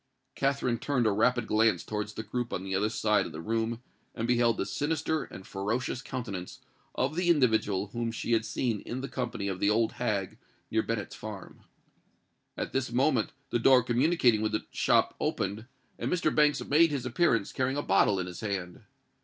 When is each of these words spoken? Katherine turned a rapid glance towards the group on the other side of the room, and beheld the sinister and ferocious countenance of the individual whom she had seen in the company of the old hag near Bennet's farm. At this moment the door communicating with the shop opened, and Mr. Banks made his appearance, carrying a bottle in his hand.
Katherine 0.33 0.79
turned 0.79 1.05
a 1.05 1.11
rapid 1.11 1.45
glance 1.45 1.83
towards 1.83 2.13
the 2.13 2.23
group 2.23 2.51
on 2.51 2.63
the 2.63 2.73
other 2.73 2.89
side 2.89 3.27
of 3.27 3.31
the 3.31 3.39
room, 3.39 3.83
and 4.15 4.27
beheld 4.27 4.57
the 4.57 4.65
sinister 4.65 5.25
and 5.25 5.45
ferocious 5.45 6.01
countenance 6.01 6.59
of 6.95 7.15
the 7.15 7.29
individual 7.29 7.89
whom 7.93 8.11
she 8.11 8.31
had 8.31 8.43
seen 8.43 8.79
in 8.79 9.01
the 9.01 9.07
company 9.07 9.47
of 9.47 9.59
the 9.59 9.69
old 9.69 9.91
hag 9.91 10.39
near 10.71 10.81
Bennet's 10.81 11.13
farm. 11.13 11.59
At 12.57 12.73
this 12.73 12.91
moment 12.91 13.31
the 13.51 13.59
door 13.59 13.83
communicating 13.83 14.41
with 14.41 14.53
the 14.53 14.65
shop 14.71 15.15
opened, 15.19 15.67
and 15.99 16.11
Mr. 16.11 16.33
Banks 16.33 16.65
made 16.65 16.89
his 16.89 17.05
appearance, 17.05 17.53
carrying 17.53 17.77
a 17.77 17.83
bottle 17.83 18.19
in 18.19 18.25
his 18.25 18.39
hand. 18.39 18.81